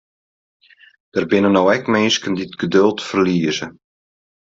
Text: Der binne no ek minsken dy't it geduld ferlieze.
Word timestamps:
Der 1.15 1.25
binne 1.29 1.51
no 1.53 1.63
ek 1.75 1.85
minsken 1.93 2.33
dy't 2.37 2.47
it 2.53 2.59
geduld 2.61 2.99
ferlieze. 3.09 3.67